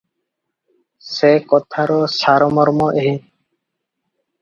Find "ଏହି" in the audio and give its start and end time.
3.07-3.15